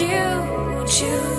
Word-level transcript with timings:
you 0.00 0.86
choose? 0.86 1.37